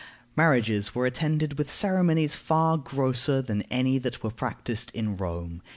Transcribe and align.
Marriages 0.35 0.95
were 0.95 1.05
attended 1.05 1.59
with 1.59 1.71
ceremonies 1.71 2.35
far 2.35 2.75
grosser 2.75 3.39
than 3.39 3.61
any 3.69 3.99
that 3.99 4.23
were 4.23 4.31
practiced 4.31 4.89
in 4.95 5.15
Rome. 5.15 5.61